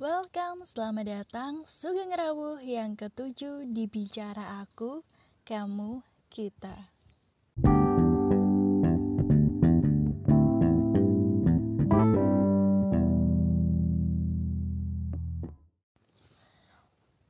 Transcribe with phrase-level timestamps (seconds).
[0.00, 5.04] Welcome, selamat datang Sugeng Rawuh yang ketujuh di Bicara Aku,
[5.44, 6.00] Kamu,
[6.32, 6.72] Kita.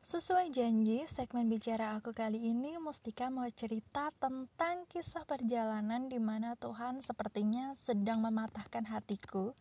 [0.06, 6.54] Sesuai janji, segmen Bicara Aku kali ini Mustika mau cerita tentang kisah perjalanan di mana
[6.54, 9.58] Tuhan sepertinya sedang mematahkan hatiku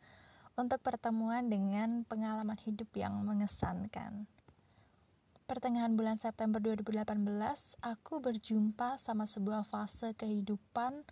[0.60, 4.28] untuk pertemuan dengan pengalaman hidup yang mengesankan.
[5.48, 7.16] Pertengahan bulan September 2018,
[7.80, 11.08] aku berjumpa sama sebuah fase kehidupan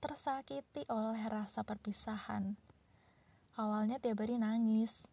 [0.00, 2.56] tersakiti oleh rasa perpisahan.
[3.60, 5.04] Awalnya tiap hari nangis,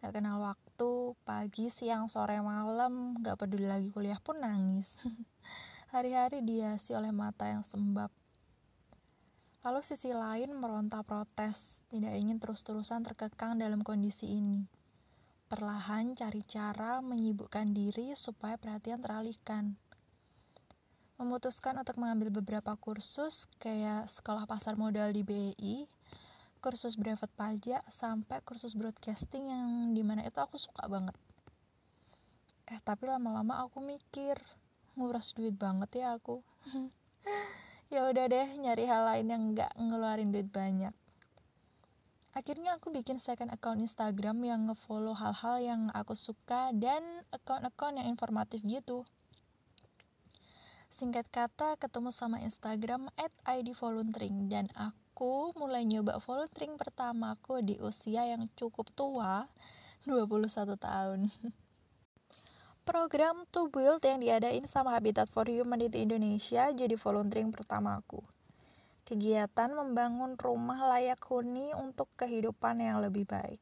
[0.00, 5.04] gak kenal waktu, pagi, siang, sore, malam, gak peduli lagi kuliah pun nangis.
[5.92, 8.08] Hari-hari dihiasi oleh mata yang sembab,
[9.68, 14.64] Lalu sisi lain meronta protes, tidak ingin terus-terusan terkekang dalam kondisi ini.
[15.44, 19.76] Perlahan cari cara menyibukkan diri supaya perhatian teralihkan.
[21.20, 25.84] Memutuskan untuk mengambil beberapa kursus kayak sekolah pasar modal di BI,
[26.64, 31.12] kursus brevet pajak, sampai kursus broadcasting yang di mana itu aku suka banget.
[32.72, 34.40] Eh tapi lama-lama aku mikir,
[34.96, 36.40] nguras duit banget ya aku.
[37.88, 40.92] ya udah deh nyari hal lain yang nggak ngeluarin duit banyak.
[42.36, 47.02] Akhirnya aku bikin second account Instagram yang ngefollow hal-hal yang aku suka dan
[47.34, 49.02] account-account yang informatif gitu.
[50.88, 57.76] Singkat kata ketemu sama Instagram at ID volunteering dan aku mulai nyoba volunteering pertamaku di
[57.82, 59.48] usia yang cukup tua
[60.06, 61.28] 21 tahun
[62.88, 68.24] program To Build yang diadain sama Habitat for Humanity Indonesia jadi volunteering pertamaku.
[69.04, 73.60] Kegiatan membangun rumah layak huni untuk kehidupan yang lebih baik.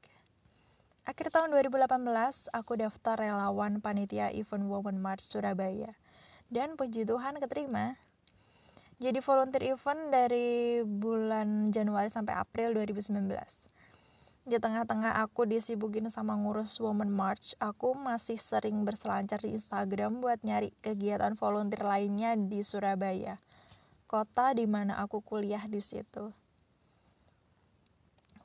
[1.02, 5.90] Akhir tahun 2018, aku daftar relawan panitia Event Women March Surabaya.
[6.46, 7.98] Dan puji Tuhan keterima.
[9.02, 13.74] Jadi volunteer event dari bulan Januari sampai April 2019
[14.46, 20.38] di tengah-tengah aku disibukin sama ngurus Women March, aku masih sering berselancar di Instagram buat
[20.46, 23.42] nyari kegiatan volunteer lainnya di Surabaya,
[24.06, 26.30] kota di mana aku kuliah di situ.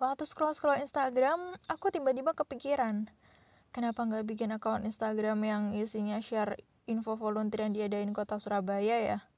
[0.01, 3.05] Waktu scroll-scroll Instagram, aku tiba-tiba kepikiran,
[3.69, 6.57] kenapa nggak bikin akun Instagram yang isinya share
[6.89, 9.30] info volunteer yang diadain kota Surabaya ya?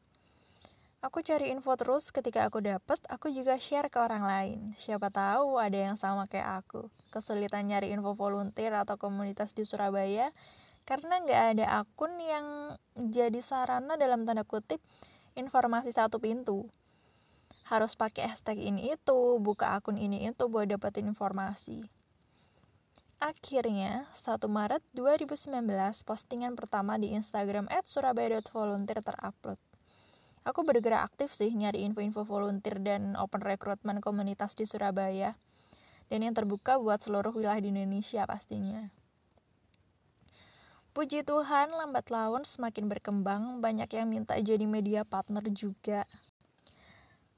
[1.03, 4.59] Aku cari info terus ketika aku dapet, aku juga share ke orang lain.
[4.79, 6.87] Siapa tahu ada yang sama kayak aku.
[7.11, 10.31] Kesulitan nyari info volunteer atau komunitas di Surabaya
[10.87, 14.79] karena nggak ada akun yang jadi sarana dalam tanda kutip
[15.35, 16.71] informasi satu pintu.
[17.67, 21.83] Harus pakai hashtag ini itu, buka akun ini itu buat dapetin informasi.
[23.19, 25.51] Akhirnya, 1 Maret 2019,
[26.07, 29.59] postingan pertama di Instagram at surabaya.volunteer terupload.
[30.43, 35.39] Aku bergerak aktif sih nyari info-info volunteer dan open recruitment komunitas di Surabaya.
[36.11, 38.91] Dan yang terbuka buat seluruh wilayah di Indonesia pastinya.
[40.91, 46.03] Puji Tuhan, lambat laun semakin berkembang, banyak yang minta jadi media partner juga.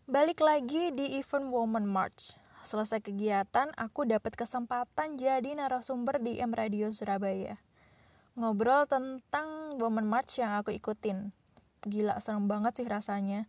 [0.09, 2.33] Balik lagi di event Women March.
[2.66, 7.55] Selesai kegiatan, aku dapat kesempatan jadi narasumber di M Radio Surabaya.
[8.33, 11.44] Ngobrol tentang Women March yang aku ikutin
[11.85, 13.46] gila seneng banget sih rasanya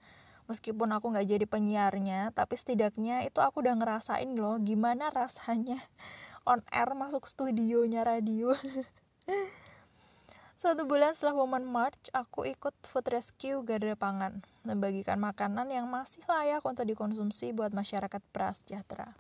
[0.46, 5.80] meskipun aku nggak jadi penyiarnya tapi setidaknya itu aku udah ngerasain loh gimana rasanya
[6.50, 8.54] on air masuk studionya radio
[10.56, 16.24] satu bulan setelah Women March, aku ikut food rescue Garda Pangan, membagikan makanan yang masih
[16.24, 19.12] layak untuk dikonsumsi buat masyarakat prasejahtera.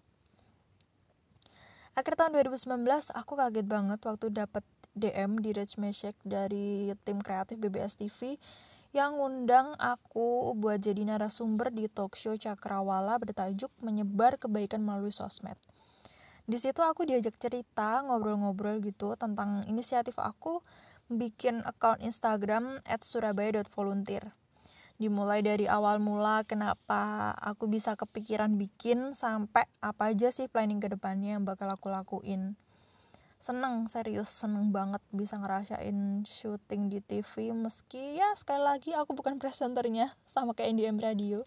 [1.92, 2.80] Akhir tahun 2019,
[3.12, 4.64] aku kaget banget waktu dapat
[4.96, 8.40] DM di Rich Meshek dari tim kreatif BBS TV
[8.96, 15.60] yang ngundang aku buat jadi narasumber di talk show Cakrawala bertajuk Menyebar Kebaikan Melalui Sosmed.
[16.48, 20.64] Di situ aku diajak cerita, ngobrol-ngobrol gitu tentang inisiatif aku
[21.12, 24.32] bikin account Instagram at surabaya.volunteer.
[24.96, 30.88] Dimulai dari awal mula kenapa aku bisa kepikiran bikin sampai apa aja sih planning ke
[30.88, 32.56] depannya yang bakal aku lakuin
[33.46, 39.38] seneng serius seneng banget bisa ngerasain syuting di TV meski ya sekali lagi aku bukan
[39.38, 41.46] presenternya sama kayak NDM Radio.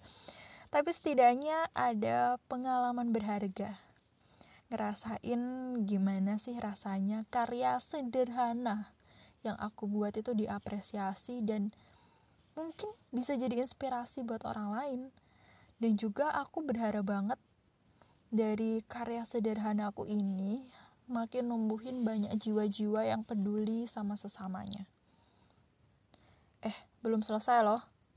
[0.72, 3.76] Tapi setidaknya ada pengalaman berharga.
[4.72, 5.44] Ngerasain
[5.84, 8.96] gimana sih rasanya karya sederhana
[9.44, 11.68] yang aku buat itu diapresiasi dan
[12.56, 15.02] mungkin bisa jadi inspirasi buat orang lain.
[15.84, 17.40] Dan juga aku berharap banget
[18.32, 20.64] dari karya sederhana aku ini
[21.10, 24.86] makin numbuhin banyak jiwa-jiwa yang peduli sama sesamanya.
[26.62, 27.82] Eh, belum selesai loh.